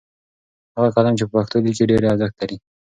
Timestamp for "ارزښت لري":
2.11-2.57